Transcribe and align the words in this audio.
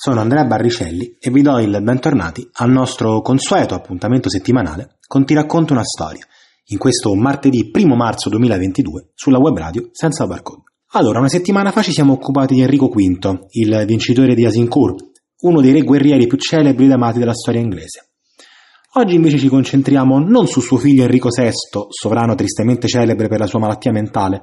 Sono 0.00 0.20
Andrea 0.20 0.44
Barricelli 0.44 1.16
e 1.18 1.28
vi 1.28 1.42
do 1.42 1.58
il 1.58 1.76
bentornati 1.82 2.48
al 2.58 2.70
nostro 2.70 3.20
consueto 3.20 3.74
appuntamento 3.74 4.30
settimanale 4.30 4.98
con 5.08 5.24
Ti 5.24 5.34
racconto 5.34 5.72
una 5.72 5.82
storia, 5.82 6.24
in 6.66 6.78
questo 6.78 7.12
martedì 7.16 7.72
1 7.74 7.96
marzo 7.96 8.28
2022 8.28 9.10
sulla 9.14 9.40
web 9.40 9.58
radio 9.58 9.88
senza 9.90 10.24
barcode. 10.24 10.62
Allora, 10.92 11.18
una 11.18 11.28
settimana 11.28 11.72
fa 11.72 11.82
ci 11.82 11.90
siamo 11.90 12.12
occupati 12.12 12.54
di 12.54 12.60
Enrico 12.60 12.86
V, 12.86 13.46
il 13.50 13.84
vincitore 13.88 14.36
di 14.36 14.46
Asincourt, 14.46 15.04
uno 15.40 15.60
dei 15.60 15.72
re 15.72 15.82
guerrieri 15.82 16.28
più 16.28 16.38
celebri 16.38 16.84
ed 16.84 16.92
amati 16.92 17.18
della 17.18 17.34
storia 17.34 17.60
inglese. 17.60 18.10
Oggi 18.92 19.16
invece 19.16 19.38
ci 19.38 19.48
concentriamo 19.48 20.20
non 20.20 20.46
su 20.46 20.60
suo 20.60 20.76
figlio 20.76 21.02
Enrico 21.02 21.28
VI, 21.28 21.50
sovrano 21.88 22.36
tristemente 22.36 22.86
celebre 22.86 23.26
per 23.26 23.40
la 23.40 23.48
sua 23.48 23.58
malattia 23.58 23.90
mentale, 23.90 24.42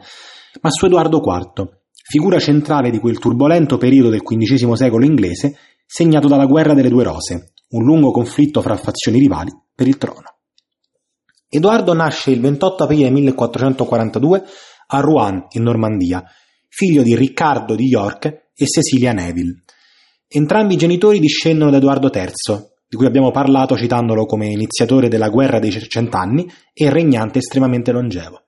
ma 0.60 0.70
su 0.70 0.85
Edoardo 0.85 1.22
IV, 1.26 1.84
figura 2.08 2.38
centrale 2.38 2.91
di 2.91 3.00
quel 3.00 3.18
turbolento 3.18 3.77
periodo 3.77 4.09
del 4.09 4.22
XV 4.22 4.73
secolo 4.73 5.05
inglese 5.05 5.58
segnato 5.88 6.27
dalla 6.27 6.46
guerra 6.46 6.76
delle 6.76 6.90
due 6.90 7.04
rose, 7.04 7.54
un 7.70 7.84
lungo 7.84 8.12
conflitto 8.12 8.62
fra 8.62 8.77
fazioni 8.77 9.18
rivali 9.18 9.52
per 9.73 9.88
il 9.88 9.98
trono. 9.98 10.38
Edoardo 11.49 11.94
nasce 11.94 12.30
il 12.30 12.41
28 12.41 12.84
aprile 12.84 13.10
1442 13.10 14.43
a 14.88 14.99
Rouen, 14.99 15.48
in 15.54 15.63
Normandia, 15.63 16.24
figlio 16.70 17.02
di 17.02 17.15
Riccardo 17.15 17.74
di 17.74 17.85
York 17.85 18.26
e 18.55 18.65
Cecilia 18.68 19.12
Neville. 19.12 19.63
Entrambi 20.27 20.76
i 20.76 20.77
genitori 20.77 21.20
discendono 21.20 21.71
da 21.71 21.77
Edoardo 21.77 22.12
III, 22.13 22.32
di 22.87 22.98
cui 22.98 23.08
abbiamo 23.08 23.32
parlato 23.32 23.76
citandolo 23.76 24.26
come 24.26 24.46
iniziatore 24.48 25.08
della 25.08 25.30
guerra 25.30 25.58
dei 25.58 25.71
cent'anni 25.71 26.48
e 26.71 26.90
regnante 26.91 27.40
estremamente 27.40 27.91
longevo. 27.91 28.45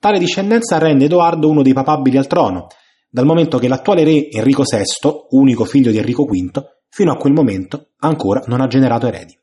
Tale 0.00 0.20
discendenza 0.20 0.78
rende 0.78 1.06
Edoardo 1.06 1.48
uno 1.48 1.62
dei 1.62 1.72
papabili 1.72 2.18
al 2.18 2.28
trono, 2.28 2.68
dal 3.10 3.26
momento 3.26 3.58
che 3.58 3.66
l'attuale 3.66 4.04
re 4.04 4.30
Enrico 4.30 4.62
VI, 4.62 5.10
unico 5.30 5.64
figlio 5.64 5.90
di 5.90 5.98
Enrico 5.98 6.24
V, 6.24 6.62
fino 6.88 7.10
a 7.10 7.16
quel 7.16 7.32
momento 7.32 7.94
ancora 7.98 8.44
non 8.46 8.60
ha 8.60 8.68
generato 8.68 9.08
eredi. 9.08 9.36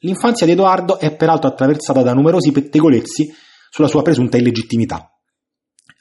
L'infanzia 0.00 0.44
di 0.44 0.52
Edoardo 0.52 0.98
è 0.98 1.14
peraltro 1.14 1.48
attraversata 1.48 2.02
da 2.02 2.14
numerosi 2.14 2.50
pettegolezzi 2.50 3.32
sulla 3.70 3.86
sua 3.86 4.02
presunta 4.02 4.38
illegittimità. 4.38 5.08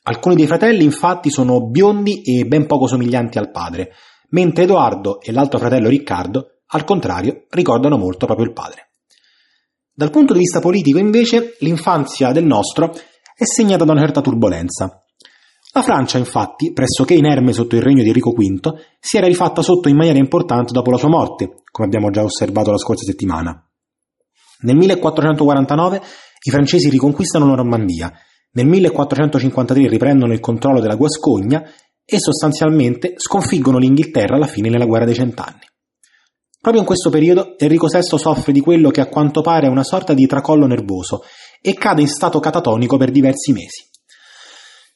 Alcuni 0.03 0.35
dei 0.35 0.47
fratelli 0.47 0.83
infatti 0.83 1.29
sono 1.29 1.67
biondi 1.67 2.21
e 2.23 2.45
ben 2.45 2.65
poco 2.65 2.87
somiglianti 2.87 3.37
al 3.37 3.51
padre, 3.51 3.91
mentre 4.29 4.63
Edoardo 4.63 5.21
e 5.21 5.31
l'altro 5.31 5.59
fratello 5.59 5.89
Riccardo, 5.89 6.61
al 6.69 6.83
contrario, 6.83 7.45
ricordano 7.49 7.97
molto 7.97 8.25
proprio 8.25 8.47
il 8.47 8.53
padre. 8.53 8.93
Dal 9.93 10.09
punto 10.09 10.33
di 10.33 10.39
vista 10.39 10.59
politico, 10.59 10.97
invece, 10.97 11.55
l'infanzia 11.59 12.31
del 12.31 12.45
nostro 12.45 12.95
è 13.39 13.45
segnata 13.45 13.85
da 13.85 13.93
una 13.93 14.01
certa 14.01 14.19
turbolenza. 14.19 15.01
La 15.71 15.81
Francia, 15.81 16.17
infatti, 16.17 16.73
pressoché 16.73 17.13
inerme 17.13 17.53
sotto 17.53 17.77
il 17.77 17.81
regno 17.81 18.01
di 18.01 18.09
Enrico 18.09 18.31
V, 18.31 18.73
si 18.99 19.15
era 19.15 19.27
rifatta 19.27 19.61
sotto 19.61 19.87
in 19.87 19.95
maniera 19.95 20.17
importante 20.17 20.73
dopo 20.73 20.91
la 20.91 20.97
sua 20.97 21.07
morte, 21.07 21.61
come 21.71 21.87
abbiamo 21.87 22.09
già 22.09 22.21
osservato 22.21 22.69
la 22.69 22.77
scorsa 22.77 23.05
settimana. 23.05 23.65
Nel 24.63 24.75
1449 24.75 26.01
i 26.43 26.49
francesi 26.49 26.89
riconquistano 26.89 27.45
la 27.45 27.55
Normandia, 27.55 28.11
nel 28.51 28.65
1453 28.65 29.87
riprendono 29.87 30.33
il 30.33 30.41
controllo 30.41 30.81
della 30.81 30.95
Guascogna 30.95 31.63
e 32.03 32.19
sostanzialmente 32.19 33.13
sconfiggono 33.15 33.77
l'Inghilterra 33.77 34.35
alla 34.35 34.47
fine 34.47 34.67
nella 34.67 34.85
guerra 34.85 35.05
dei 35.05 35.13
cent'anni. 35.15 35.61
Proprio 36.59 36.81
in 36.81 36.87
questo 36.87 37.09
periodo 37.09 37.57
Enrico 37.57 37.87
VI 37.87 38.17
soffre 38.17 38.51
di 38.51 38.59
quello 38.59 38.89
che 38.89 38.99
a 38.99 39.07
quanto 39.07 39.39
pare 39.39 39.67
è 39.67 39.69
una 39.69 39.85
sorta 39.85 40.13
di 40.13 40.25
tracollo 40.25 40.65
nervoso 40.65 41.21
e 41.61 41.73
cade 41.73 42.01
in 42.01 42.07
stato 42.07 42.39
catatonico 42.39 42.97
per 42.97 43.11
diversi 43.11 43.51
mesi. 43.51 43.87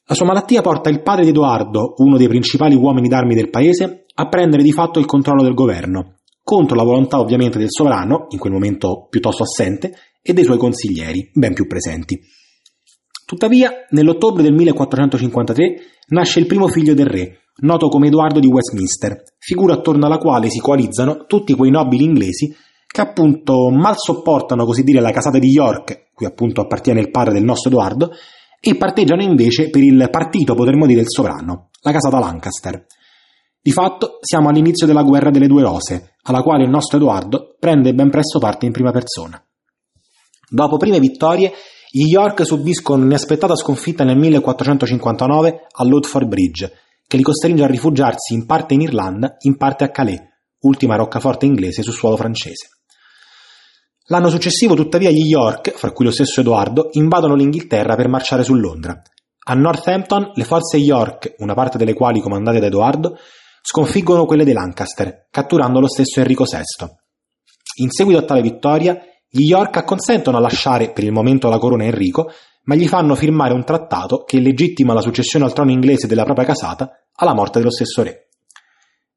La 0.06 0.16
sua 0.16 0.25
malattia 0.25 0.62
porta 0.62 0.90
il 0.90 1.01
padre 1.01 1.24
di 1.24 1.29
Edoardo, 1.29 1.94
uno 1.97 2.18
dei 2.18 2.28
principali 2.28 2.75
uomini 2.75 3.07
d'armi 3.07 3.35
del 3.35 3.50
paese, 3.50 4.06
a 4.13 4.28
prendere 4.28 4.62
di 4.62 4.72
fatto 4.72 5.00
il 5.00 5.06
controllo 5.06 5.44
del 5.44 5.53
governo, 5.53 6.19
contro 6.44 6.75
la 6.75 6.84
volontà 6.84 7.19
ovviamente 7.19 7.57
del 7.57 7.69
sovrano, 7.72 8.28
in 8.29 8.38
quel 8.38 8.51
momento 8.51 9.07
piuttosto 9.09 9.44
assente, 9.44 9.94
e 10.22 10.34
dei 10.34 10.44
suoi 10.44 10.57
consiglieri, 10.57 11.31
ben 11.34 11.53
più 11.53 11.68
presenti. 11.68 12.19
Tuttavia, 13.25 13.72
nell'ottobre 13.90 14.44
del 14.44 14.53
1453 14.53 15.75
nasce 16.07 16.40
il 16.40 16.45
primo 16.45 16.68
figlio 16.68 16.94
del 16.94 17.07
re, 17.07 17.44
noto 17.62 17.88
come 17.88 18.07
Edoardo 18.07 18.40
di 18.40 18.47
Westminster, 18.47 19.24
figura 19.40 19.75
attorno 19.75 20.06
alla 20.06 20.18
quale 20.18 20.50
si 20.50 20.59
coalizzano 20.59 21.25
tutti 21.25 21.53
quei 21.53 21.72
nobili 21.72 22.03
inglesi 22.03 22.53
che 22.93 23.01
appunto 23.01 23.71
mal 23.71 23.95
sopportano 23.97 24.65
così 24.65 24.83
dire 24.83 25.01
la 25.01 25.09
casata 25.09 25.39
di 25.39 25.49
York, 25.49 26.09
cui 26.13 26.27
appunto 26.27 26.61
appartiene 26.61 26.99
il 26.99 27.09
padre 27.09 27.33
del 27.33 27.43
nostro 27.43 27.71
Edoardo, 27.71 28.11
e 28.59 28.75
parteggiano 28.75 29.23
invece 29.23 29.71
per 29.71 29.81
il 29.81 30.09
partito, 30.11 30.53
potremmo 30.53 30.85
dire, 30.85 30.99
del 30.99 31.09
sovrano, 31.09 31.69
la 31.81 31.91
casata 31.91 32.19
Lancaster. 32.19 32.85
Di 33.59 33.71
fatto 33.71 34.19
siamo 34.21 34.49
all'inizio 34.49 34.85
della 34.85 35.01
guerra 35.01 35.31
delle 35.31 35.47
due 35.47 35.63
rose, 35.63 36.17
alla 36.21 36.43
quale 36.43 36.65
il 36.65 36.69
nostro 36.69 36.97
Edoardo 36.97 37.55
prende 37.59 37.95
ben 37.95 38.11
presto 38.11 38.37
parte 38.37 38.67
in 38.67 38.71
prima 38.71 38.91
persona. 38.91 39.43
Dopo 40.47 40.77
prime 40.77 40.99
vittorie, 40.99 41.51
gli 41.89 42.11
York 42.11 42.45
subiscono 42.45 43.01
un'inaspettata 43.01 43.55
sconfitta 43.55 44.03
nel 44.03 44.19
1459 44.19 45.65
a 45.71 45.83
Ludford 45.83 46.27
Bridge, 46.27 46.71
che 47.07 47.17
li 47.17 47.23
costringe 47.23 47.63
a 47.63 47.67
rifugiarsi 47.67 48.35
in 48.35 48.45
parte 48.45 48.75
in 48.75 48.81
Irlanda, 48.81 49.35
in 49.39 49.57
parte 49.57 49.83
a 49.83 49.89
Calais, 49.89 50.21
ultima 50.59 50.95
roccaforte 50.95 51.47
inglese 51.47 51.81
su 51.81 51.91
suolo 51.91 52.17
francese. 52.17 52.67
L'anno 54.07 54.29
successivo, 54.29 54.75
tuttavia, 54.75 55.09
gli 55.09 55.25
York, 55.25 55.71
fra 55.71 55.91
cui 55.91 56.03
lo 56.03 56.11
stesso 56.11 56.41
Edoardo, 56.41 56.89
invadono 56.93 57.35
l'Inghilterra 57.35 57.95
per 57.95 58.09
marciare 58.09 58.43
su 58.43 58.53
Londra. 58.53 59.01
A 59.45 59.53
Northampton 59.53 60.31
le 60.33 60.43
forze 60.43 60.75
York, 60.75 61.35
una 61.37 61.53
parte 61.53 61.77
delle 61.77 61.93
quali 61.93 62.19
comandate 62.19 62.59
da 62.59 62.65
Edoardo, 62.65 63.17
sconfiggono 63.61 64.25
quelle 64.25 64.43
dei 64.43 64.53
Lancaster, 64.53 65.27
catturando 65.31 65.79
lo 65.79 65.87
stesso 65.87 66.19
Enrico 66.19 66.43
VI. 66.43 66.85
In 67.81 67.91
seguito 67.91 68.19
a 68.19 68.23
tale 68.23 68.41
vittoria, 68.41 68.99
gli 69.29 69.45
York 69.45 69.77
acconsentono 69.77 70.35
a 70.35 70.41
lasciare 70.41 70.91
per 70.91 71.05
il 71.05 71.13
momento 71.13 71.47
la 71.47 71.57
corona 71.57 71.83
a 71.83 71.87
Enrico, 71.87 72.29
ma 72.63 72.75
gli 72.75 72.87
fanno 72.89 73.15
firmare 73.15 73.53
un 73.53 73.63
trattato 73.63 74.23
che 74.23 74.39
legittima 74.39 74.93
la 74.93 75.01
successione 75.01 75.45
al 75.45 75.53
trono 75.53 75.71
inglese 75.71 76.07
della 76.07 76.23
propria 76.25 76.45
casata 76.45 76.91
alla 77.15 77.33
morte 77.33 77.59
dello 77.59 77.71
stesso 77.71 78.03
re. 78.03 78.27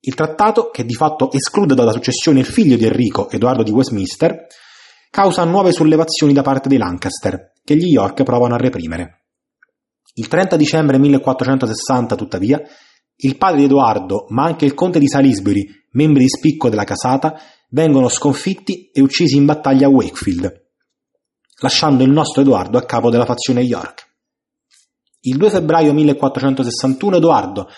Il 0.01 0.15
trattato, 0.15 0.71
che 0.71 0.85
di 0.85 0.95
fatto 0.95 1.33
esclude 1.33 1.75
dalla 1.75 1.91
successione 1.91 2.39
il 2.39 2.47
figlio 2.47 2.77
di 2.77 2.85
Enrico, 2.85 3.29
Edoardo 3.29 3.65
di 3.65 3.73
Westminster, 3.73 4.47
causa 5.17 5.45
nuove 5.45 5.73
sollevazioni 5.73 6.35
da 6.35 6.43
parte 6.43 6.69
dei 6.69 6.77
Lancaster, 6.77 7.53
che 7.65 7.75
gli 7.75 7.87
York 7.87 8.23
provano 8.23 8.53
a 8.53 8.59
reprimere. 8.59 9.23
Il 10.17 10.29
30 10.29 10.57
dicembre 10.57 10.99
1460, 10.99 12.15
tuttavia, 12.17 12.61
il 13.21 13.39
padre 13.39 13.61
di 13.61 13.65
Edoardo, 13.65 14.27
ma 14.29 14.45
anche 14.45 14.67
il 14.67 14.75
conte 14.75 14.99
di 14.99 15.09
Salisbury, 15.09 15.67
membri 15.93 16.25
di 16.25 16.29
spicco 16.29 16.69
della 16.69 16.85
casata, 16.85 17.41
vengono 17.71 18.09
sconfitti 18.09 18.91
e 18.93 19.01
uccisi 19.01 19.39
in 19.39 19.47
battaglia 19.47 19.87
a 19.87 19.91
Wakefield, 19.91 20.53
lasciando 21.61 22.05
il 22.05 22.11
nostro 22.11 22.43
Edoardo 22.43 22.77
a 22.77 22.85
capo 22.85 23.09
della 23.09 23.25
fazione 23.25 23.63
York. 23.63 24.07
Il 25.21 25.39
2 25.39 25.49
febbraio 25.49 25.95
1461 25.95 27.17
Edoardo, 27.17 27.69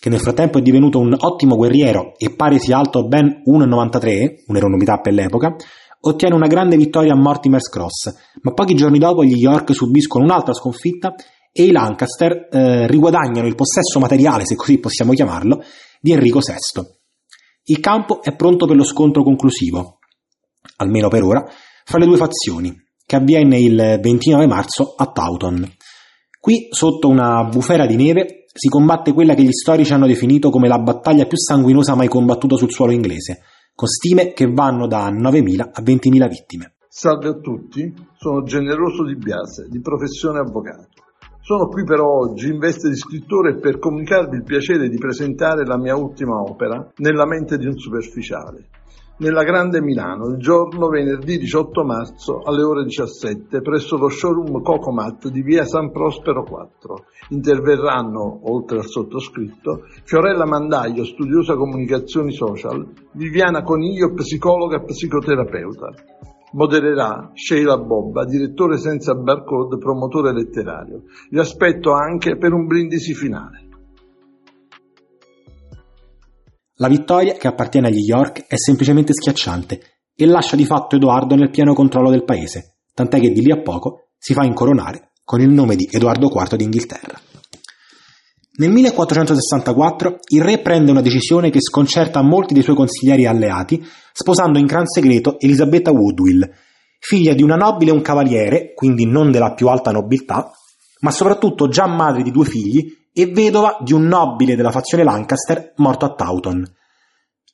che 0.00 0.08
nel 0.08 0.20
frattempo 0.20 0.56
è 0.56 0.62
divenuto 0.62 1.00
un 1.00 1.14
ottimo 1.18 1.54
guerriero 1.54 2.14
e 2.16 2.34
pare 2.34 2.58
sia 2.58 2.78
alto 2.78 3.06
ben 3.06 3.42
1,93, 3.46 4.44
un'eronomità 4.46 5.00
per 5.00 5.12
l'epoca, 5.12 5.54
ottiene 6.00 6.34
una 6.34 6.46
grande 6.46 6.76
vittoria 6.76 7.12
a 7.12 7.16
Mortimer's 7.16 7.68
Cross, 7.68 8.14
ma 8.42 8.52
pochi 8.52 8.74
giorni 8.74 8.98
dopo 8.98 9.24
gli 9.24 9.36
York 9.36 9.74
subiscono 9.74 10.24
un'altra 10.24 10.54
sconfitta 10.54 11.14
e 11.52 11.64
i 11.64 11.72
Lancaster 11.72 12.48
eh, 12.50 12.86
riguadagnano 12.86 13.46
il 13.46 13.54
possesso 13.54 13.98
materiale, 13.98 14.44
se 14.46 14.54
così 14.54 14.78
possiamo 14.78 15.12
chiamarlo, 15.12 15.62
di 16.00 16.12
Enrico 16.12 16.38
VI. 16.38 16.82
Il 17.64 17.80
campo 17.80 18.22
è 18.22 18.34
pronto 18.34 18.66
per 18.66 18.76
lo 18.76 18.84
scontro 18.84 19.22
conclusivo, 19.22 19.98
almeno 20.76 21.08
per 21.08 21.22
ora, 21.22 21.44
fra 21.84 21.98
le 21.98 22.06
due 22.06 22.16
fazioni, 22.16 22.74
che 23.04 23.16
avviene 23.16 23.58
il 23.58 23.98
29 24.00 24.46
marzo 24.46 24.94
a 24.96 25.06
Taunton. 25.06 25.70
Qui, 26.40 26.68
sotto 26.70 27.08
una 27.08 27.44
bufera 27.44 27.86
di 27.86 27.96
neve, 27.96 28.44
si 28.52 28.68
combatte 28.68 29.12
quella 29.12 29.34
che 29.34 29.42
gli 29.42 29.52
storici 29.52 29.92
hanno 29.92 30.06
definito 30.06 30.50
come 30.50 30.68
la 30.68 30.78
battaglia 30.78 31.26
più 31.26 31.36
sanguinosa 31.36 31.94
mai 31.94 32.08
combattuta 32.08 32.56
sul 32.56 32.72
suolo 32.72 32.92
inglese, 32.92 33.40
con 33.78 33.86
stime 33.86 34.32
che 34.32 34.50
vanno 34.50 34.88
da 34.88 35.08
9.000 35.08 35.60
a 35.72 35.80
20.000 35.80 36.28
vittime. 36.28 36.72
Salve 36.88 37.28
a 37.28 37.34
tutti, 37.34 37.94
sono 38.16 38.42
Generoso 38.42 39.04
Di 39.04 39.14
Biase, 39.14 39.68
di 39.68 39.80
professione 39.80 40.40
avvocato. 40.40 40.88
Sono 41.40 41.68
qui 41.68 41.84
però 41.84 42.04
oggi 42.04 42.48
in 42.48 42.58
veste 42.58 42.88
di 42.88 42.96
scrittore 42.96 43.60
per 43.60 43.78
comunicarvi 43.78 44.34
il 44.34 44.42
piacere 44.42 44.88
di 44.88 44.98
presentare 44.98 45.64
la 45.64 45.78
mia 45.78 45.94
ultima 45.94 46.40
opera, 46.40 46.90
Nella 46.96 47.24
mente 47.24 47.56
di 47.56 47.66
un 47.66 47.78
superficiale, 47.78 48.66
nella 49.18 49.42
Grande 49.42 49.80
Milano 49.80 50.28
il 50.28 50.38
giorno 50.38 50.88
venerdì 50.88 51.38
18 51.38 51.84
marzo 51.84 52.40
alle 52.44 52.62
ore 52.62 52.84
17 52.84 53.60
presso 53.60 53.96
lo 53.96 54.08
showroom 54.08 54.62
Cocomat 54.62 55.28
di 55.28 55.42
via 55.42 55.64
San 55.64 55.90
Prospero 55.90 56.44
4. 56.44 57.04
Interverranno, 57.30 58.40
oltre 58.44 58.78
al 58.78 58.86
sottoscritto, 58.86 59.86
Fiorella 60.04 60.46
Mandaglio, 60.46 61.04
studiosa 61.04 61.56
comunicazioni 61.56 62.32
social, 62.32 62.86
Viviana 63.12 63.62
Coniglio, 63.62 64.12
psicologa 64.14 64.76
e 64.76 64.84
psicoterapeuta. 64.84 65.92
Modererà 66.52 67.30
Sheila 67.34 67.76
Bobba, 67.76 68.24
direttore 68.24 68.78
senza 68.78 69.14
barcode, 69.14 69.76
promotore 69.78 70.32
letterario. 70.32 71.02
Vi 71.28 71.38
aspetto 71.38 71.92
anche 71.92 72.36
per 72.38 72.52
un 72.52 72.66
brindisi 72.66 73.12
finale. 73.14 73.67
La 76.80 76.86
vittoria, 76.86 77.34
che 77.34 77.48
appartiene 77.48 77.88
agli 77.88 78.04
York, 78.06 78.46
è 78.46 78.54
semplicemente 78.56 79.12
schiacciante 79.12 79.80
e 80.14 80.26
lascia 80.26 80.54
di 80.54 80.64
fatto 80.64 80.94
Edoardo 80.94 81.34
nel 81.34 81.50
pieno 81.50 81.74
controllo 81.74 82.08
del 82.08 82.22
paese, 82.22 82.76
tant'è 82.94 83.18
che 83.18 83.32
di 83.32 83.42
lì 83.42 83.50
a 83.50 83.60
poco 83.60 84.10
si 84.16 84.32
fa 84.32 84.44
incoronare 84.44 85.10
con 85.24 85.40
il 85.40 85.48
nome 85.48 85.74
di 85.74 85.88
Edoardo 85.90 86.28
IV 86.28 86.54
d'Inghilterra. 86.54 87.20
Nel 88.58 88.70
1464 88.70 90.18
il 90.28 90.42
re 90.42 90.60
prende 90.60 90.92
una 90.92 91.00
decisione 91.00 91.50
che 91.50 91.60
sconcerta 91.60 92.22
molti 92.22 92.54
dei 92.54 92.62
suoi 92.62 92.76
consiglieri 92.76 93.26
alleati, 93.26 93.84
sposando 94.12 94.60
in 94.60 94.66
gran 94.66 94.86
segreto 94.86 95.38
Elisabetta 95.40 95.90
Woodville, 95.90 96.48
figlia 97.00 97.34
di 97.34 97.42
una 97.42 97.56
nobile 97.56 97.90
e 97.90 97.94
un 97.94 98.02
cavaliere, 98.02 98.72
quindi 98.74 99.04
non 99.04 99.32
della 99.32 99.52
più 99.52 99.66
alta 99.66 99.90
nobiltà, 99.90 100.52
ma 101.00 101.10
soprattutto 101.10 101.68
già 101.68 101.86
madre 101.86 102.22
di 102.22 102.30
due 102.30 102.44
figli 102.44 102.96
e 103.12 103.26
vedova 103.26 103.78
di 103.80 103.92
un 103.92 104.06
nobile 104.06 104.56
della 104.56 104.70
fazione 104.70 105.04
Lancaster 105.04 105.72
morto 105.76 106.04
a 106.04 106.14
Taunton. 106.14 106.64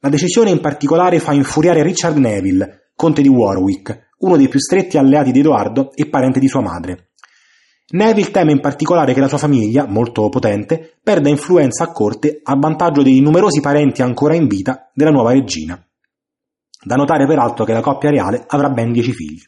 La 0.00 0.08
decisione 0.08 0.50
in 0.50 0.60
particolare 0.60 1.18
fa 1.18 1.32
infuriare 1.32 1.82
Richard 1.82 2.16
Neville, 2.16 2.90
conte 2.94 3.22
di 3.22 3.28
Warwick, 3.28 4.10
uno 4.18 4.36
dei 4.36 4.48
più 4.48 4.58
stretti 4.58 4.98
alleati 4.98 5.32
di 5.32 5.38
Edoardo 5.38 5.92
e 5.94 6.08
parente 6.08 6.40
di 6.40 6.48
sua 6.48 6.60
madre. 6.60 7.12
Neville 7.92 8.30
teme 8.30 8.52
in 8.52 8.60
particolare 8.60 9.12
che 9.12 9.20
la 9.20 9.28
sua 9.28 9.38
famiglia, 9.38 9.86
molto 9.86 10.28
potente, 10.28 10.98
perda 11.02 11.28
influenza 11.28 11.84
a 11.84 11.92
corte 11.92 12.40
a 12.42 12.56
vantaggio 12.56 13.02
dei 13.02 13.20
numerosi 13.20 13.60
parenti 13.60 14.02
ancora 14.02 14.34
in 14.34 14.46
vita 14.46 14.90
della 14.94 15.10
nuova 15.10 15.32
regina. 15.32 15.82
Da 16.82 16.96
notare 16.96 17.26
peraltro 17.26 17.64
che 17.64 17.72
la 17.72 17.80
coppia 17.80 18.10
reale 18.10 18.44
avrà 18.46 18.68
ben 18.68 18.92
dieci 18.92 19.12
figli. 19.12 19.42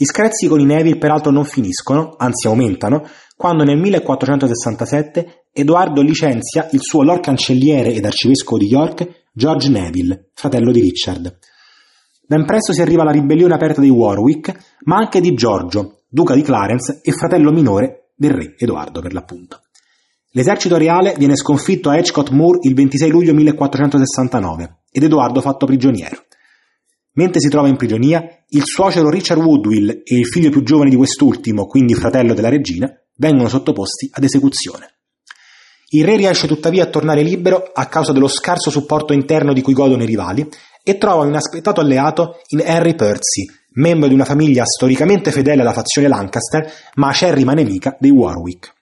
Gli 0.00 0.04
screzi 0.04 0.46
con 0.46 0.60
i 0.60 0.64
Neville 0.64 0.96
peraltro 0.96 1.32
non 1.32 1.44
finiscono, 1.44 2.14
anzi 2.16 2.46
aumentano, 2.46 3.02
quando 3.36 3.64
nel 3.64 3.78
1467 3.78 5.46
Edoardo 5.52 6.02
licenzia 6.02 6.68
il 6.70 6.78
suo 6.80 7.02
Lord 7.02 7.20
Cancelliere 7.20 7.92
ed 7.92 8.04
Arcivescovo 8.04 8.58
di 8.58 8.68
York, 8.68 9.24
George 9.32 9.68
Neville, 9.68 10.30
fratello 10.34 10.70
di 10.70 10.82
Richard. 10.82 11.36
Ben 12.24 12.44
presto 12.44 12.72
si 12.72 12.80
arriva 12.80 13.02
alla 13.02 13.10
ribellione 13.10 13.54
aperta 13.54 13.80
di 13.80 13.88
Warwick, 13.88 14.76
ma 14.84 14.98
anche 14.98 15.20
di 15.20 15.34
Giorgio, 15.34 16.02
duca 16.08 16.36
di 16.36 16.42
Clarence 16.42 17.00
e 17.02 17.10
fratello 17.10 17.50
minore 17.50 18.12
del 18.14 18.30
re 18.30 18.54
Edoardo 18.56 19.00
per 19.00 19.12
l'appunto. 19.12 19.62
L'esercito 20.30 20.76
reale 20.76 21.16
viene 21.18 21.34
sconfitto 21.34 21.90
a 21.90 21.96
Edgecote 21.96 22.32
Moor 22.32 22.58
il 22.60 22.74
26 22.74 23.10
luglio 23.10 23.34
1469 23.34 24.82
ed 24.92 25.02
Edoardo 25.02 25.40
fatto 25.40 25.66
prigioniero. 25.66 26.22
Mentre 27.14 27.40
si 27.40 27.48
trova 27.48 27.66
in 27.66 27.76
prigionia, 27.76 28.37
il 28.50 28.62
suocero 28.64 29.10
Richard 29.10 29.42
Woodville 29.42 30.02
e 30.04 30.16
il 30.16 30.26
figlio 30.26 30.48
più 30.48 30.62
giovane 30.62 30.88
di 30.88 30.96
quest'ultimo, 30.96 31.66
quindi 31.66 31.94
fratello 31.94 32.32
della 32.32 32.48
regina, 32.48 32.90
vengono 33.16 33.48
sottoposti 33.48 34.08
ad 34.10 34.24
esecuzione. 34.24 34.94
Il 35.90 36.04
re 36.04 36.16
riesce 36.16 36.46
tuttavia 36.46 36.84
a 36.84 36.88
tornare 36.88 37.22
libero 37.22 37.70
a 37.74 37.86
causa 37.86 38.12
dello 38.12 38.28
scarso 38.28 38.70
supporto 38.70 39.12
interno 39.12 39.52
di 39.52 39.60
cui 39.60 39.74
godono 39.74 40.02
i 40.02 40.06
rivali 40.06 40.48
e 40.82 40.96
trova 40.96 41.22
un 41.22 41.28
inaspettato 41.28 41.80
alleato 41.80 42.40
in 42.48 42.60
Henry 42.64 42.94
Percy, 42.94 43.44
membro 43.72 44.08
di 44.08 44.14
una 44.14 44.24
famiglia 44.24 44.64
storicamente 44.64 45.30
fedele 45.30 45.60
alla 45.60 45.72
fazione 45.72 46.08
Lancaster, 46.08 46.70
ma 46.94 47.08
acerrima 47.08 47.52
nemica 47.52 47.96
dei 47.98 48.10
Warwick. 48.10 48.72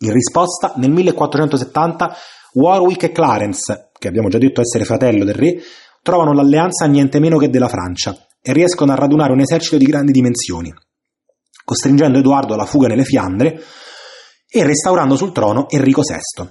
In 0.00 0.12
risposta, 0.12 0.74
nel 0.76 0.90
1470 0.90 2.16
Warwick 2.54 3.02
e 3.04 3.12
Clarence, 3.12 3.90
che 3.98 4.06
abbiamo 4.06 4.28
già 4.28 4.38
detto 4.38 4.60
essere 4.60 4.84
fratello 4.84 5.24
del 5.24 5.34
re, 5.34 5.60
trovano 6.00 6.32
l'alleanza 6.32 6.86
niente 6.86 7.18
meno 7.18 7.38
che 7.38 7.50
della 7.50 7.68
Francia 7.68 8.16
e 8.40 8.52
riescono 8.52 8.92
a 8.92 8.96
radunare 8.96 9.32
un 9.32 9.40
esercito 9.40 9.76
di 9.76 9.86
grandi 9.86 10.12
dimensioni 10.12 10.72
costringendo 11.68 12.16
Edoardo 12.16 12.54
alla 12.54 12.64
fuga 12.64 12.88
nelle 12.88 13.04
Fiandre 13.04 13.60
e 14.48 14.64
restaurando 14.64 15.16
sul 15.16 15.32
trono 15.32 15.68
Enrico 15.68 16.00
VI. 16.00 16.48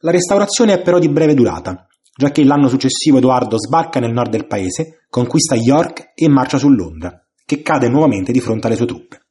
La 0.00 0.10
restaurazione 0.10 0.72
è 0.72 0.80
però 0.80 0.98
di 0.98 1.10
breve 1.10 1.34
durata, 1.34 1.86
già 2.16 2.30
che 2.30 2.44
l'anno 2.44 2.68
successivo 2.68 3.18
Edoardo 3.18 3.58
sbarca 3.58 4.00
nel 4.00 4.14
nord 4.14 4.30
del 4.30 4.46
paese, 4.46 5.04
conquista 5.10 5.54
York 5.54 6.12
e 6.14 6.28
marcia 6.28 6.56
su 6.56 6.70
Londra, 6.70 7.12
che 7.44 7.60
cade 7.60 7.90
nuovamente 7.90 8.32
di 8.32 8.40
fronte 8.40 8.68
alle 8.68 8.76
sue 8.76 8.86
truppe. 8.86 9.26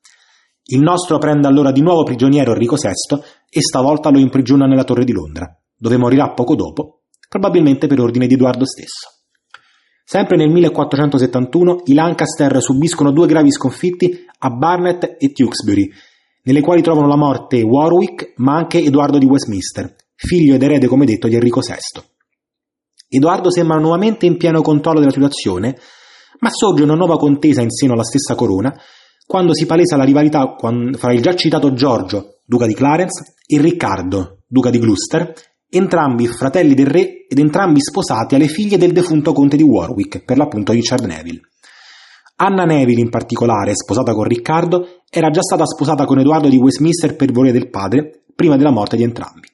Il 0.65 0.81
nostro 0.81 1.17
prende 1.17 1.47
allora 1.47 1.71
di 1.71 1.81
nuovo 1.81 2.03
prigioniero 2.03 2.51
Enrico 2.51 2.75
VI 2.75 3.19
e 3.49 3.61
stavolta 3.61 4.11
lo 4.11 4.19
imprigiona 4.19 4.67
nella 4.67 4.83
torre 4.83 5.03
di 5.03 5.13
Londra, 5.13 5.47
dove 5.75 5.97
morirà 5.97 6.31
poco 6.33 6.53
dopo, 6.53 7.05
probabilmente 7.27 7.87
per 7.87 7.99
ordine 7.99 8.27
di 8.27 8.35
Edoardo 8.35 8.67
stesso. 8.67 9.16
Sempre 10.09 10.37
nel 10.37 10.49
1471 10.49 11.81
i 11.87 11.93
Lancaster 11.93 12.61
subiscono 12.61 13.11
due 13.11 13.27
gravi 13.27 13.51
sconfitti 13.51 14.23
a 14.39 14.49
Barnet 14.51 15.17
e 15.19 15.33
Tewkesbury, 15.33 15.91
nelle 16.43 16.61
quali 16.61 16.81
trovano 16.81 17.07
la 17.07 17.17
morte 17.17 17.61
Warwick 17.61 18.31
ma 18.37 18.55
anche 18.55 18.77
Edoardo 18.77 19.17
di 19.17 19.25
Westminster, 19.25 19.97
figlio 20.15 20.55
ed 20.55 20.63
erede 20.63 20.87
come 20.87 21.03
detto 21.03 21.27
di 21.27 21.33
Enrico 21.33 21.59
VI. 21.59 22.01
Edoardo 23.09 23.51
sembra 23.51 23.79
nuovamente 23.79 24.25
in 24.25 24.37
pieno 24.37 24.61
controllo 24.61 24.99
della 24.99 25.11
situazione, 25.11 25.77
ma 26.39 26.51
sorge 26.51 26.83
una 26.83 26.95
nuova 26.95 27.17
contesa 27.17 27.61
in 27.61 27.69
seno 27.69 27.91
alla 27.91 28.05
stessa 28.05 28.33
corona 28.33 28.73
quando 29.25 29.53
si 29.53 29.65
palesa 29.65 29.97
la 29.97 30.05
rivalità 30.05 30.55
fra 30.57 31.11
il 31.11 31.21
già 31.21 31.35
citato 31.35 31.73
Giorgio, 31.73 32.37
duca 32.45 32.65
di 32.65 32.73
Clarence, 32.73 33.35
e 33.45 33.59
Riccardo, 33.59 34.43
duca 34.47 34.69
di 34.69 34.79
Gloucester, 34.79 35.33
entrambi 35.69 36.27
fratelli 36.27 36.73
del 36.73 36.87
re 36.87 37.25
ed 37.27 37.39
entrambi 37.39 37.81
sposati 37.81 38.35
alle 38.35 38.47
figlie 38.47 38.77
del 38.77 38.93
defunto 38.93 39.33
conte 39.33 39.57
di 39.57 39.63
Warwick, 39.63 40.23
per 40.23 40.37
l'appunto 40.37 40.71
Richard 40.71 41.05
Neville. 41.05 41.41
Anna 42.37 42.65
Neville 42.65 43.01
in 43.01 43.09
particolare, 43.09 43.73
sposata 43.73 44.13
con 44.13 44.25
Riccardo, 44.25 45.01
era 45.09 45.29
già 45.29 45.41
stata 45.41 45.65
sposata 45.65 46.05
con 46.05 46.19
Edoardo 46.19 46.49
di 46.49 46.57
Westminster 46.57 47.15
per 47.15 47.31
volere 47.31 47.57
del 47.57 47.69
padre, 47.69 48.25
prima 48.35 48.55
della 48.55 48.71
morte 48.71 48.95
di 48.95 49.03
entrambi. 49.03 49.47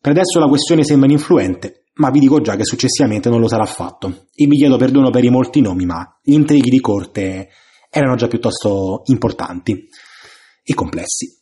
Per 0.00 0.12
adesso 0.12 0.38
la 0.38 0.48
questione 0.48 0.84
sembra 0.84 1.10
influente, 1.10 1.84
ma 1.94 2.10
vi 2.10 2.20
dico 2.20 2.40
già 2.40 2.56
che 2.56 2.64
successivamente 2.64 3.28
non 3.28 3.40
lo 3.40 3.48
sarà 3.48 3.64
affatto, 3.64 4.28
e 4.34 4.46
vi 4.46 4.56
chiedo 4.56 4.76
perdono 4.76 5.10
per 5.10 5.24
i 5.24 5.28
molti 5.28 5.60
nomi, 5.60 5.84
ma 5.84 6.18
gli 6.22 6.32
intrighi 6.32 6.70
di 6.70 6.80
corte 6.80 7.48
erano 7.90 8.14
già 8.14 8.28
piuttosto 8.28 9.02
importanti 9.06 9.88
e 10.62 10.74
complessi. 10.74 11.36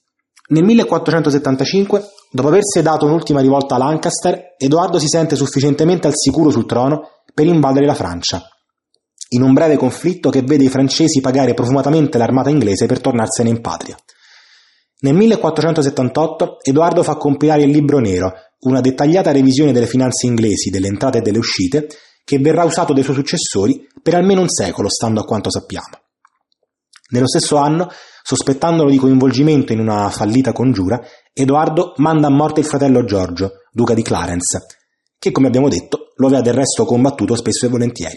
Nel 0.48 0.64
1475, 0.64 2.02
dopo 2.30 2.48
aversi 2.48 2.82
dato 2.82 3.06
un'ultima 3.06 3.40
rivolta 3.40 3.74
a 3.74 3.78
Lancaster, 3.78 4.54
Edoardo 4.58 4.98
si 4.98 5.08
sente 5.08 5.36
sufficientemente 5.36 6.06
al 6.06 6.14
sicuro 6.16 6.50
sul 6.50 6.66
trono 6.66 7.22
per 7.32 7.46
invadere 7.46 7.86
la 7.86 7.94
Francia, 7.94 8.42
in 9.30 9.42
un 9.42 9.52
breve 9.52 9.76
conflitto 9.76 10.30
che 10.30 10.42
vede 10.42 10.64
i 10.64 10.68
francesi 10.68 11.20
pagare 11.20 11.54
profumatamente 11.54 12.18
l'armata 12.18 12.50
inglese 12.50 12.86
per 12.86 13.00
tornarsene 13.00 13.48
in 13.48 13.60
patria. 13.60 13.96
Nel 15.00 15.14
1478 15.14 16.58
Edoardo 16.62 17.02
fa 17.02 17.16
compilare 17.16 17.62
il 17.62 17.70
Libro 17.70 17.98
Nero, 17.98 18.32
una 18.60 18.80
dettagliata 18.80 19.30
revisione 19.30 19.72
delle 19.72 19.86
finanze 19.86 20.26
inglesi, 20.26 20.70
delle 20.70 20.88
entrate 20.88 21.18
e 21.18 21.20
delle 21.20 21.38
uscite, 21.38 21.86
che 22.24 22.38
verrà 22.38 22.64
usato 22.64 22.92
dai 22.92 23.02
suoi 23.02 23.14
successori 23.14 23.86
per 24.02 24.14
almeno 24.14 24.40
un 24.40 24.48
secolo, 24.48 24.88
stando 24.88 25.20
a 25.20 25.24
quanto 25.24 25.50
sappiamo. 25.50 26.05
Nello 27.10 27.28
stesso 27.28 27.56
anno 27.56 27.88
Sospettandolo 28.28 28.90
di 28.90 28.96
coinvolgimento 28.96 29.72
in 29.72 29.78
una 29.78 30.10
fallita 30.10 30.50
congiura, 30.50 31.00
Edoardo 31.32 31.92
manda 31.98 32.26
a 32.26 32.30
morte 32.30 32.58
il 32.58 32.66
fratello 32.66 33.04
Giorgio, 33.04 33.52
duca 33.70 33.94
di 33.94 34.02
Clarence, 34.02 34.66
che 35.16 35.30
come 35.30 35.46
abbiamo 35.46 35.68
detto 35.68 36.12
lo 36.16 36.26
aveva 36.26 36.42
del 36.42 36.54
resto 36.54 36.84
combattuto 36.84 37.36
spesso 37.36 37.66
e 37.66 37.68
volentieri. 37.68 38.16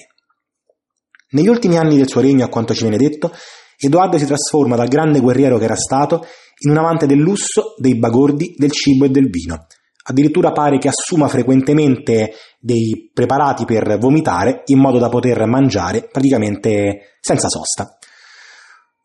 Negli 1.33 1.47
ultimi 1.47 1.77
anni 1.77 1.95
del 1.95 2.07
suo 2.07 2.21
regno, 2.21 2.43
a 2.43 2.49
quanto 2.49 2.73
ci 2.73 2.81
viene 2.81 2.97
detto, 2.97 3.31
Edoardo 3.77 4.17
si 4.17 4.25
trasforma 4.25 4.75
dal 4.75 4.87
grande 4.87 5.19
guerriero 5.19 5.59
che 5.59 5.65
era 5.65 5.75
stato 5.75 6.25
in 6.63 6.71
un 6.71 6.77
amante 6.77 7.05
del 7.05 7.19
lusso, 7.19 7.75
dei 7.77 7.95
bagordi, 7.95 8.55
del 8.57 8.71
cibo 8.71 9.05
e 9.05 9.09
del 9.09 9.29
vino. 9.29 9.67
Addirittura 10.05 10.51
pare 10.51 10.79
che 10.79 10.87
assuma 10.87 11.27
frequentemente 11.27 12.31
dei 12.59 13.11
preparati 13.13 13.65
per 13.65 13.99
vomitare 13.99 14.63
in 14.65 14.79
modo 14.79 14.97
da 14.97 15.07
poter 15.07 15.45
mangiare 15.45 16.09
praticamente 16.11 17.17
senza 17.21 17.47
sosta. 17.47 17.98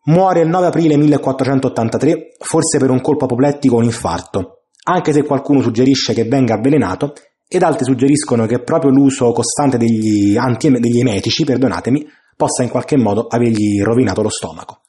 Muore 0.07 0.41
il 0.41 0.47
9 0.47 0.67
aprile 0.67 0.97
1483, 0.97 2.35
forse 2.37 2.77
per 2.77 2.91
un 2.91 3.01
colpo 3.01 3.25
apoplettico 3.25 3.73
o 3.73 3.79
un 3.79 3.85
infarto, 3.85 4.65
anche 4.83 5.11
se 5.11 5.23
qualcuno 5.23 5.61
suggerisce 5.61 6.13
che 6.13 6.25
venga 6.25 6.53
avvelenato 6.53 7.13
ed 7.47 7.63
altri 7.63 7.85
suggeriscono 7.85 8.45
che 8.45 8.61
proprio 8.61 8.91
l'uso 8.91 9.31
costante 9.31 9.79
degli, 9.79 10.37
anti- 10.37 10.69
degli 10.69 10.99
emetici, 10.99 11.43
perdonatemi, 11.43 12.07
possa 12.37 12.61
in 12.61 12.69
qualche 12.69 12.97
modo 12.97 13.25
avergli 13.25 13.81
rovinato 13.81 14.21
lo 14.21 14.29
stomaco. 14.29 14.81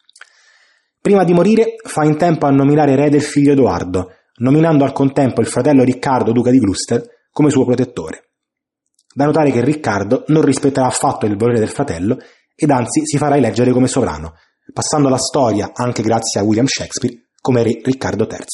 Prima 1.01 1.25
di 1.25 1.33
morire 1.33 1.77
fa 1.83 2.05
in 2.05 2.19
tempo 2.19 2.45
a 2.45 2.51
nominare 2.51 2.95
re 2.95 3.09
del 3.09 3.23
figlio 3.23 3.53
Edoardo, 3.53 4.11
nominando 4.41 4.85
al 4.85 4.93
contempo 4.93 5.41
il 5.41 5.47
fratello 5.47 5.83
Riccardo, 5.83 6.33
duca 6.33 6.51
di 6.51 6.59
Gloucester, 6.59 7.03
come 7.31 7.49
suo 7.49 7.65
protettore. 7.65 8.33
Da 9.15 9.25
notare 9.25 9.51
che 9.51 9.65
Riccardo 9.65 10.25
non 10.27 10.43
rispetterà 10.43 10.89
affatto 10.89 11.25
il 11.25 11.39
volere 11.39 11.61
del 11.61 11.71
fratello 11.71 12.19
ed 12.55 12.71
anzi 12.71 13.01
si 13.07 13.17
farà 13.17 13.37
eleggere 13.37 13.73
come 13.73 13.87
sovrano, 13.87 14.35
passando 14.77 15.09
alla 15.09 15.17
storia, 15.17 15.71
anche 15.73 16.03
grazie 16.03 16.39
a 16.39 16.43
William 16.43 16.67
Shakespeare, 16.67 17.29
come 17.41 17.63
re 17.63 17.81
Riccardo 17.83 18.27
III. 18.31 18.45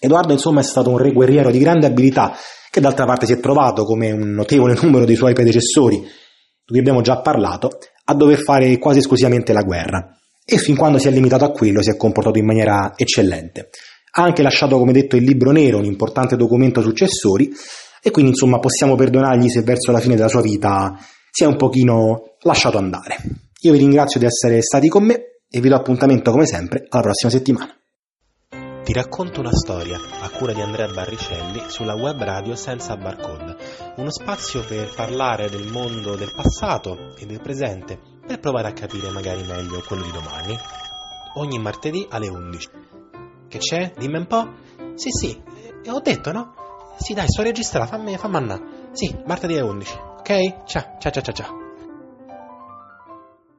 Edoardo 0.00 0.34
insomma 0.34 0.60
è 0.60 0.62
stato 0.62 0.90
un 0.90 0.98
re 0.98 1.12
guerriero 1.12 1.50
di 1.50 1.58
grande 1.58 1.86
abilità 1.86 2.36
che 2.70 2.82
d'altra 2.82 3.06
parte 3.06 3.24
si 3.24 3.32
è 3.32 3.40
trovato 3.40 3.84
come 3.84 4.10
un 4.10 4.34
notevole 4.34 4.76
numero 4.82 5.06
di 5.06 5.14
suoi 5.16 5.32
predecessori, 5.32 5.96
di 5.96 6.08
cui 6.66 6.78
abbiamo 6.78 7.00
già 7.00 7.22
parlato, 7.22 7.78
a 8.04 8.12
dover 8.12 8.36
fare 8.36 8.76
quasi 8.76 8.98
esclusivamente 8.98 9.54
la 9.54 9.62
guerra 9.62 10.14
e 10.44 10.58
fin 10.58 10.76
quando 10.76 10.98
si 10.98 11.08
è 11.08 11.10
limitato 11.10 11.46
a 11.46 11.52
quello 11.52 11.80
si 11.82 11.88
è 11.88 11.96
comportato 11.96 12.36
in 12.36 12.44
maniera 12.44 12.92
eccellente. 12.94 13.70
Ha 14.12 14.22
anche 14.22 14.42
lasciato, 14.42 14.76
come 14.76 14.92
detto, 14.92 15.16
il 15.16 15.24
libro 15.24 15.52
nero, 15.52 15.78
un 15.78 15.86
importante 15.86 16.36
documento 16.36 16.82
successori, 16.82 17.50
e 18.02 18.10
quindi 18.10 18.32
insomma 18.32 18.58
possiamo 18.58 18.94
perdonargli 18.94 19.48
se 19.48 19.62
verso 19.62 19.90
la 19.90 20.00
fine 20.00 20.16
della 20.16 20.28
sua 20.28 20.42
vita 20.42 20.94
si 21.30 21.44
è 21.44 21.46
un 21.46 21.56
pochino 21.56 22.36
lasciato 22.40 22.76
andare. 22.76 23.16
Io 23.62 23.72
vi 23.72 23.78
ringrazio 23.78 24.20
di 24.20 24.26
essere 24.26 24.62
stati 24.62 24.86
con 24.88 25.04
me 25.04 25.40
e 25.50 25.60
vi 25.60 25.68
do 25.68 25.74
appuntamento 25.74 26.30
come 26.30 26.46
sempre 26.46 26.86
alla 26.88 27.02
prossima 27.02 27.32
settimana. 27.32 27.76
Ti 28.84 28.92
racconto 28.92 29.40
una 29.40 29.52
storia 29.52 29.96
a 29.96 30.30
cura 30.30 30.52
di 30.52 30.60
Andrea 30.60 30.86
Barricelli 30.86 31.64
sulla 31.66 31.94
web 31.94 32.22
radio 32.22 32.54
senza 32.54 32.96
barcode, 32.96 33.56
uno 33.96 34.12
spazio 34.12 34.64
per 34.64 34.94
parlare 34.94 35.50
del 35.50 35.66
mondo 35.72 36.14
del 36.14 36.32
passato 36.32 37.16
e 37.18 37.26
del 37.26 37.40
presente 37.40 37.98
per 38.24 38.38
provare 38.38 38.68
a 38.68 38.72
capire 38.72 39.10
magari 39.10 39.42
meglio 39.42 39.82
quello 39.84 40.04
di 40.04 40.12
domani. 40.12 40.56
Ogni 41.34 41.58
martedì 41.58 42.06
alle 42.10 42.28
11. 42.28 42.68
Che 43.48 43.58
c'è? 43.58 43.92
Dimmi 43.98 44.18
un 44.18 44.26
po'? 44.28 44.52
Sì, 44.94 45.10
sì, 45.10 45.36
ho 45.88 46.00
detto 46.00 46.30
no? 46.30 46.54
Sì, 46.96 47.12
dai, 47.12 47.26
sto 47.26 47.42
registrando, 47.42 47.90
fammi, 47.90 48.16
fammi 48.16 48.36
andare. 48.36 48.62
Sì, 48.92 49.12
martedì 49.26 49.54
alle 49.54 49.68
11. 49.68 49.98
Ok? 50.18 50.64
Ciao, 50.64 50.96
ciao, 51.00 51.10
ciao, 51.10 51.32
ciao. 51.32 51.67